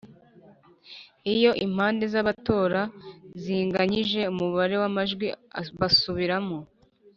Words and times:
Iyo 1.33 1.51
impande 1.65 2.05
z’abatora 2.13 2.81
zinganyije 3.41 4.21
umubare 4.31 4.75
w’amajwi 4.81 5.27
basubiramo 5.79 6.57